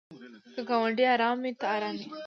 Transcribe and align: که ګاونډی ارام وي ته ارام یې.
که 0.53 0.61
ګاونډی 0.69 1.05
ارام 1.13 1.37
وي 1.43 1.51
ته 1.59 1.65
ارام 1.75 1.95
یې. 2.01 2.07